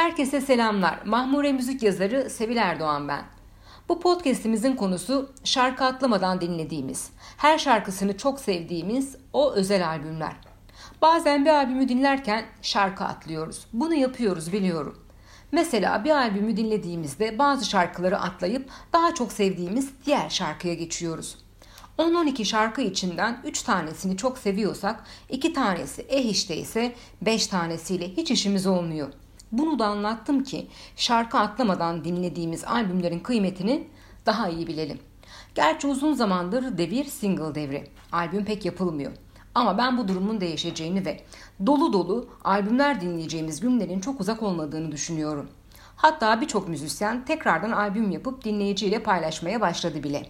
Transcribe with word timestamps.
Herkese 0.00 0.40
selamlar. 0.40 1.00
Mahmure 1.04 1.52
müzik 1.52 1.82
yazarı 1.82 2.30
Sevil 2.30 2.56
Erdoğan 2.56 3.08
ben. 3.08 3.24
Bu 3.88 4.00
podcast'imizin 4.00 4.76
konusu 4.76 5.32
şarkı 5.44 5.84
atlamadan 5.84 6.40
dinlediğimiz, 6.40 7.10
her 7.36 7.58
şarkısını 7.58 8.16
çok 8.16 8.40
sevdiğimiz 8.40 9.16
o 9.32 9.52
özel 9.52 9.88
albümler. 9.88 10.32
Bazen 11.02 11.44
bir 11.44 11.50
albümü 11.50 11.88
dinlerken 11.88 12.44
şarkı 12.62 13.04
atlıyoruz. 13.04 13.66
Bunu 13.72 13.94
yapıyoruz 13.94 14.52
biliyorum. 14.52 14.98
Mesela 15.52 16.04
bir 16.04 16.10
albümü 16.10 16.56
dinlediğimizde 16.56 17.38
bazı 17.38 17.64
şarkıları 17.64 18.18
atlayıp 18.18 18.70
daha 18.92 19.14
çok 19.14 19.32
sevdiğimiz 19.32 19.90
diğer 20.06 20.30
şarkıya 20.30 20.74
geçiyoruz. 20.74 21.38
10-12 21.98 22.44
şarkı 22.44 22.82
içinden 22.82 23.40
3 23.44 23.62
tanesini 23.62 24.16
çok 24.16 24.38
seviyorsak 24.38 25.04
2 25.28 25.52
tanesi 25.52 26.02
eh 26.02 26.24
işte 26.24 26.56
ise 26.56 26.92
5 27.22 27.46
tanesiyle 27.46 28.08
hiç 28.08 28.30
işimiz 28.30 28.66
olmuyor. 28.66 29.08
Bunu 29.52 29.78
da 29.78 29.86
anlattım 29.86 30.44
ki 30.44 30.66
şarkı 30.96 31.38
atlamadan 31.38 32.04
dinlediğimiz 32.04 32.64
albümlerin 32.64 33.20
kıymetini 33.20 33.88
daha 34.26 34.48
iyi 34.48 34.66
bilelim. 34.66 34.98
Gerçi 35.54 35.86
uzun 35.86 36.14
zamandır 36.14 36.78
devir 36.78 37.04
single 37.04 37.54
devri. 37.54 37.86
Albüm 38.12 38.44
pek 38.44 38.64
yapılmıyor. 38.64 39.12
Ama 39.54 39.78
ben 39.78 39.98
bu 39.98 40.08
durumun 40.08 40.40
değişeceğini 40.40 41.06
ve 41.06 41.20
dolu 41.66 41.92
dolu 41.92 42.28
albümler 42.44 43.00
dinleyeceğimiz 43.00 43.60
günlerin 43.60 44.00
çok 44.00 44.20
uzak 44.20 44.42
olmadığını 44.42 44.92
düşünüyorum. 44.92 45.48
Hatta 45.96 46.40
birçok 46.40 46.68
müzisyen 46.68 47.24
tekrardan 47.24 47.70
albüm 47.70 48.10
yapıp 48.10 48.44
dinleyiciyle 48.44 49.02
paylaşmaya 49.02 49.60
başladı 49.60 50.02
bile. 50.02 50.26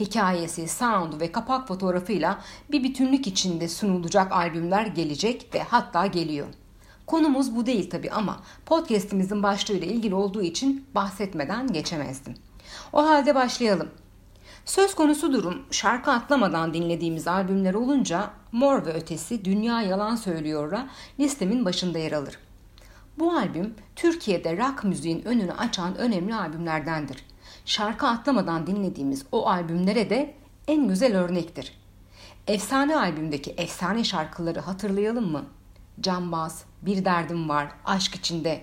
Hikayesi, 0.00 0.68
sound 0.68 1.20
ve 1.20 1.32
kapak 1.32 1.68
fotoğrafıyla 1.68 2.38
bir 2.70 2.84
bütünlük 2.84 3.26
içinde 3.26 3.68
sunulacak 3.68 4.32
albümler 4.32 4.86
gelecek 4.86 5.54
ve 5.54 5.62
hatta 5.62 6.06
geliyor. 6.06 6.46
Konumuz 7.12 7.56
bu 7.56 7.66
değil 7.66 7.90
tabi 7.90 8.10
ama 8.10 8.40
podcast'imizin 8.66 9.42
başlığıyla 9.42 9.86
ilgili 9.86 10.14
olduğu 10.14 10.42
için 10.42 10.86
bahsetmeden 10.94 11.72
geçemezdim. 11.72 12.34
O 12.92 13.06
halde 13.06 13.34
başlayalım. 13.34 13.88
Söz 14.64 14.94
konusu 14.94 15.32
durum 15.32 15.62
şarkı 15.70 16.10
atlamadan 16.10 16.74
dinlediğimiz 16.74 17.28
albümler 17.28 17.74
olunca 17.74 18.30
Mor 18.52 18.86
ve 18.86 18.92
Ötesi 18.92 19.44
Dünya 19.44 19.82
Yalan 19.82 20.16
Söylüyor'a 20.16 20.88
listemin 21.20 21.64
başında 21.64 21.98
yer 21.98 22.12
alır. 22.12 22.38
Bu 23.18 23.32
albüm 23.32 23.74
Türkiye'de 23.96 24.56
rock 24.56 24.84
müziğin 24.84 25.24
önünü 25.24 25.52
açan 25.52 25.96
önemli 25.96 26.34
albümlerdendir. 26.34 27.24
Şarkı 27.64 28.06
atlamadan 28.06 28.66
dinlediğimiz 28.66 29.24
o 29.32 29.48
albümlere 29.48 30.10
de 30.10 30.34
en 30.68 30.88
güzel 30.88 31.18
örnektir. 31.18 31.72
Efsane 32.46 32.96
albümdeki 32.96 33.50
efsane 33.50 34.04
şarkıları 34.04 34.60
hatırlayalım 34.60 35.32
mı? 35.32 35.44
Cambaz, 36.02 36.64
Bir 36.82 37.04
Derdim 37.04 37.48
Var, 37.48 37.68
Aşk 37.84 38.14
içinde. 38.14 38.62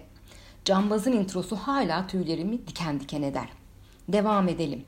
Cambaz'ın 0.66 1.12
introsu 1.12 1.56
hala 1.56 2.08
tüylerimi 2.08 2.68
diken 2.68 3.00
diken 3.00 3.22
eder. 3.22 3.50
Devam 4.08 4.48
edelim. 4.48 4.84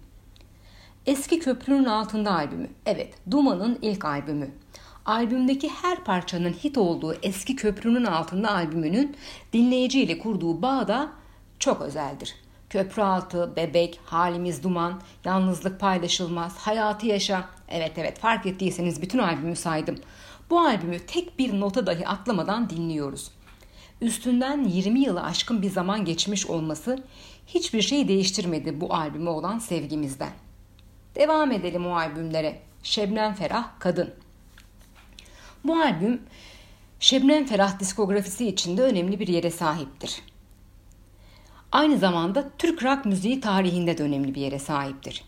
Eski 1.05 1.39
Köprünün 1.39 1.85
Altında 1.85 2.33
albümü. 2.33 2.69
Evet, 2.85 3.13
Duman'ın 3.31 3.79
ilk 3.81 4.05
albümü. 4.05 4.51
Albümdeki 5.05 5.69
her 5.69 6.03
parçanın 6.03 6.53
hit 6.53 6.77
olduğu 6.77 7.13
Eski 7.23 7.55
Köprünün 7.55 8.05
Altında 8.05 8.51
albümünün 8.51 9.17
dinleyiciyle 9.53 10.19
kurduğu 10.19 10.61
bağ 10.61 10.87
da 10.87 11.11
çok 11.59 11.81
özeldir. 11.81 12.35
Köprü 12.69 13.01
altı, 13.01 13.55
bebek, 13.55 13.99
halimiz 14.05 14.63
duman, 14.63 15.01
yalnızlık 15.25 15.79
paylaşılmaz, 15.79 16.57
hayatı 16.57 17.07
yaşa. 17.07 17.45
Evet 17.69 17.91
evet 17.97 18.19
fark 18.19 18.45
ettiyseniz 18.45 19.01
bütün 19.01 19.19
albümü 19.19 19.55
saydım. 19.55 19.95
Bu 20.51 20.59
albümü 20.59 20.99
tek 20.99 21.39
bir 21.39 21.59
nota 21.59 21.87
dahi 21.87 22.07
atlamadan 22.07 22.69
dinliyoruz. 22.69 23.31
Üstünden 24.01 24.63
20 24.63 24.99
yılı 24.99 25.23
aşkın 25.23 25.61
bir 25.61 25.69
zaman 25.69 26.05
geçmiş 26.05 26.45
olması 26.45 27.03
hiçbir 27.47 27.81
şey 27.81 28.07
değiştirmedi 28.07 28.81
bu 28.81 28.93
albüme 28.93 29.29
olan 29.29 29.59
sevgimizden. 29.59 30.31
Devam 31.15 31.51
edelim 31.51 31.85
o 31.85 31.95
albümlere. 31.95 32.59
Şebnem 32.83 33.33
Ferah 33.33 33.69
Kadın. 33.79 34.13
Bu 35.63 35.75
albüm 35.75 36.21
Şebnem 36.99 37.45
Ferah 37.45 37.79
diskografisi 37.79 38.47
içinde 38.47 38.81
önemli 38.81 39.19
bir 39.19 39.27
yere 39.27 39.51
sahiptir. 39.51 40.21
Aynı 41.71 41.97
zamanda 41.97 42.49
Türk 42.57 42.83
rock 42.83 43.05
müziği 43.05 43.41
tarihinde 43.41 43.97
de 43.97 44.03
önemli 44.03 44.35
bir 44.35 44.41
yere 44.41 44.59
sahiptir. 44.59 45.23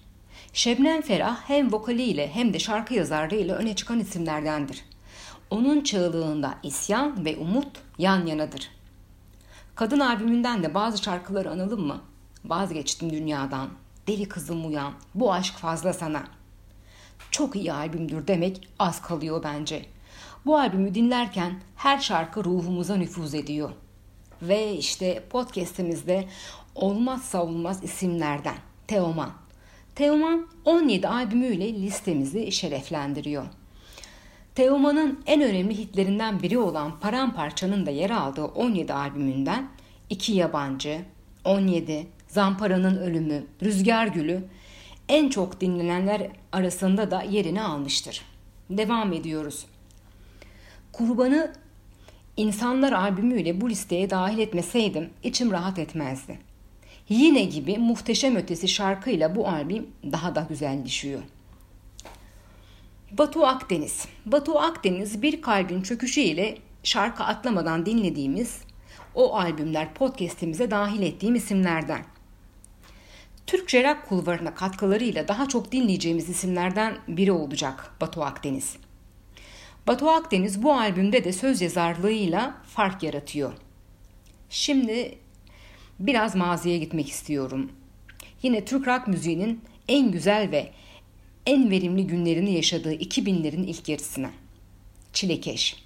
Şebnem 0.53 1.01
Ferah 1.01 1.41
hem 1.47 1.73
vokaliyle 1.73 2.28
hem 2.33 2.53
de 2.53 2.59
şarkı 2.59 2.94
yazarlığıyla 2.94 3.56
öne 3.56 3.75
çıkan 3.75 4.00
isimlerdendir. 4.00 4.93
Onun 5.53 5.81
çığlığında 5.81 6.56
isyan 6.64 7.25
ve 7.25 7.38
umut 7.38 7.68
yan 7.97 8.25
yanadır. 8.25 8.69
Kadın 9.75 10.00
albümünden 10.00 10.64
de 10.64 10.74
bazı 10.74 11.03
şarkıları 11.03 11.52
analım 11.52 11.88
mı? 11.88 12.02
Vazgeçtim 12.46 13.12
dünyadan, 13.12 13.69
deli 14.08 14.28
kızım 14.30 14.68
uyan, 14.68 14.94
bu 15.16 15.34
aşk 15.34 15.53
fazla 15.53 15.94
sana. 15.94 16.24
Çok 17.31 17.56
iyi 17.56 17.74
albümdür 17.74 18.28
demek 18.28 18.69
az 18.80 19.02
kalıyor 19.02 19.44
bence. 19.44 19.86
Bu 20.46 20.58
albümü 20.58 20.96
dinlerken 20.96 21.62
her 21.75 22.00
şarkı 22.00 22.44
ruhumuza 22.44 22.96
nüfuz 22.96 23.34
ediyor. 23.34 23.69
Ve 24.42 24.74
işte 24.74 25.24
podcastimizde 25.30 26.28
olmazsa 26.75 27.44
olmaz 27.44 27.84
isimlerden 27.84 28.58
Teoman. 28.88 29.31
Teoman 29.96 30.47
17 30.66 31.08
albümüyle 31.08 31.74
listemizi 31.74 32.52
şereflendiriyor. 32.52 33.46
Teoman'ın 34.56 35.19
en 35.25 35.41
önemli 35.41 35.78
hitlerinden 35.78 36.41
biri 36.41 36.58
olan 36.58 37.00
Paramparça'nın 37.00 37.86
da 37.86 37.91
yer 37.91 38.09
aldığı 38.09 38.46
17 38.46 38.94
albümünden 38.94 39.69
iki 40.09 40.34
Yabancı, 40.34 41.02
17, 41.46 42.08
Zampara'nın 42.28 42.97
Ölümü, 42.97 43.46
Rüzgar 43.63 44.08
Gülü 44.08 44.44
en 45.09 45.30
çok 45.30 45.62
dinlenenler 45.62 46.28
arasında 46.52 47.12
da 47.12 47.22
yerini 47.22 47.62
almıştır. 47.62 48.22
Devam 48.69 49.13
ediyoruz. 49.13 49.66
Kurbanı 50.92 51.53
İnsanlar 52.38 52.92
albümüyle 52.92 53.62
bu 53.62 53.69
listeye 53.69 54.09
dahil 54.09 54.40
etmeseydim 54.40 55.09
içim 55.24 55.52
rahat 55.52 55.80
etmezdi. 55.80 56.40
Yine 57.09 57.44
gibi 57.44 57.78
muhteşem 57.78 58.36
ötesi 58.36 58.68
şarkıyla 58.68 59.36
bu 59.36 59.47
albüm 59.47 59.88
daha 60.12 60.36
da 60.36 60.46
güzelleşiyor. 60.50 61.22
Batu 63.18 63.46
Akdeniz. 63.46 64.06
Batu 64.25 64.59
Akdeniz 64.59 65.22
bir 65.22 65.41
kalbin 65.41 65.81
çöküşü 65.81 66.22
ile 66.22 66.57
şarkı 66.84 67.24
atlamadan 67.24 67.85
dinlediğimiz 67.85 68.62
o 69.16 69.35
albümler 69.35 69.94
podcast'imize 69.94 70.72
dahil 70.72 71.01
ettiğim 71.01 71.35
isimlerden. 71.35 72.06
Türkçe 73.47 73.84
rock 73.84 74.09
kulvarına 74.09 74.56
katkılarıyla 74.56 75.28
daha 75.28 75.47
çok 75.47 75.72
dinleyeceğimiz 75.72 76.29
isimlerden 76.29 76.97
biri 77.07 77.31
olacak 77.31 77.96
Batu 78.01 78.24
Akdeniz. 78.24 78.78
Batu 79.88 80.09
Akdeniz 80.09 80.63
bu 80.63 80.74
albümde 80.74 81.24
de 81.24 81.34
söz 81.34 81.62
yazarlığıyla 81.62 82.57
fark 82.68 83.03
yaratıyor. 83.03 83.53
Şimdi 84.50 85.18
biraz 86.00 86.35
maziye 86.35 86.78
gitmek 86.78 87.09
istiyorum. 87.09 87.72
Yine 88.44 88.66
Türk 88.66 88.88
rock 88.88 89.07
müziğinin 89.07 89.62
en 89.88 90.12
güzel 90.12 90.51
ve 90.51 90.72
en 91.46 91.70
verimli 91.70 92.08
günlerini 92.08 92.54
yaşadığı 92.54 92.94
2000'lerin 92.94 93.66
ilk 93.66 93.90
yarısına. 93.90 94.30
Çilekeş. 95.14 95.84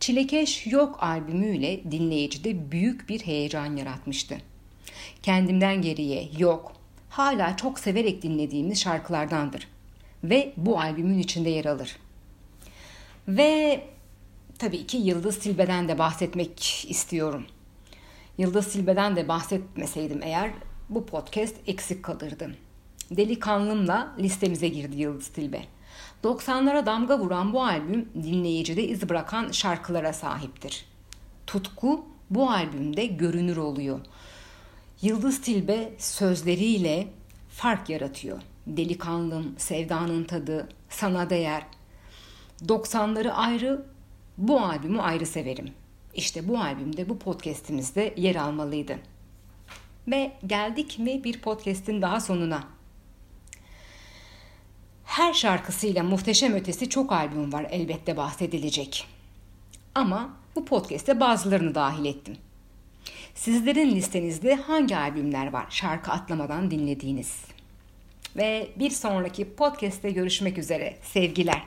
Çilekeş 0.00 0.66
Yok 0.66 1.02
albümüyle 1.02 1.80
dinleyicide 1.90 2.70
büyük 2.72 3.08
bir 3.08 3.20
heyecan 3.20 3.76
yaratmıştı. 3.76 4.36
Kendimden 5.22 5.82
geriye 5.82 6.28
Yok 6.38 6.72
hala 7.10 7.56
çok 7.56 7.78
severek 7.78 8.22
dinlediğimiz 8.22 8.80
şarkılardandır 8.80 9.68
ve 10.24 10.52
bu 10.56 10.80
albümün 10.80 11.18
içinde 11.18 11.50
yer 11.50 11.64
alır. 11.64 11.96
Ve 13.28 13.80
tabii 14.58 14.86
ki 14.86 14.96
Yıldız 14.96 15.38
Tilbe'den 15.38 15.88
de 15.88 15.98
bahsetmek 15.98 16.84
istiyorum. 16.88 17.46
Yıldız 18.38 18.72
Tilbe'den 18.72 19.16
de 19.16 19.28
bahsetmeseydim 19.28 20.22
eğer 20.22 20.50
bu 20.88 21.06
podcast 21.06 21.56
eksik 21.66 22.02
kalırdı. 22.02 22.56
Delikanlımla 23.10 24.14
listemize 24.18 24.68
girdi 24.68 24.96
Yıldız 24.96 25.28
Tilbe. 25.28 25.62
90'lara 26.24 26.86
damga 26.86 27.18
vuran 27.18 27.52
bu 27.52 27.64
albüm 27.64 28.08
dinleyicide 28.14 28.88
iz 28.88 29.08
bırakan 29.08 29.50
şarkılara 29.50 30.12
sahiptir. 30.12 30.84
Tutku 31.46 32.04
bu 32.30 32.50
albümde 32.50 33.06
görünür 33.06 33.56
oluyor. 33.56 34.00
Yıldız 35.02 35.40
Tilbe 35.40 35.92
sözleriyle 35.98 37.08
fark 37.50 37.90
yaratıyor. 37.90 38.38
Delikanlım, 38.66 39.54
sevdanın 39.58 40.24
tadı, 40.24 40.68
sana 40.88 41.30
değer. 41.30 41.66
90'ları 42.62 43.30
ayrı, 43.30 43.86
bu 44.38 44.60
albümü 44.60 45.00
ayrı 45.00 45.26
severim. 45.26 45.68
İşte 46.14 46.48
bu 46.48 46.58
albümde 46.58 47.08
bu 47.08 47.18
podcast'imizde 47.18 48.14
yer 48.16 48.34
almalıydı. 48.34 48.98
Ve 50.08 50.32
geldik 50.46 50.98
mi 50.98 51.24
bir 51.24 51.40
podcast'in 51.40 52.02
daha 52.02 52.20
sonuna. 52.20 52.75
Her 55.16 55.32
şarkısıyla 55.32 56.02
muhteşem 56.02 56.54
ötesi 56.54 56.88
çok 56.88 57.12
albüm 57.12 57.52
var 57.52 57.66
elbette 57.70 58.16
bahsedilecek. 58.16 59.06
Ama 59.94 60.36
bu 60.56 60.64
podcast'e 60.64 61.20
bazılarını 61.20 61.74
dahil 61.74 62.04
ettim. 62.04 62.36
Sizlerin 63.34 63.94
listenizde 63.94 64.54
hangi 64.54 64.96
albümler 64.96 65.52
var 65.52 65.66
şarkı 65.70 66.10
atlamadan 66.10 66.70
dinlediğiniz? 66.70 67.44
Ve 68.36 68.68
bir 68.78 68.90
sonraki 68.90 69.54
podcast'te 69.54 70.10
görüşmek 70.10 70.58
üzere. 70.58 70.96
Sevgiler. 71.02 71.62